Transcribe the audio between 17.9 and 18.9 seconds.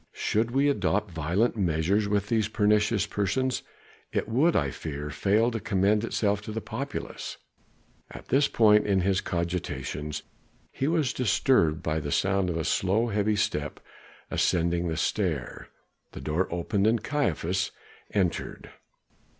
entered.